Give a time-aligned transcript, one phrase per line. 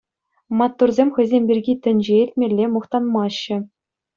[0.57, 3.57] Маттурсем хӑйсем пирки тӗнче илтмелле мухтанмаҫҫӗ.